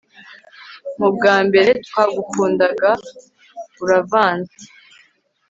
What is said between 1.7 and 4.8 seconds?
twagukundaga uravanze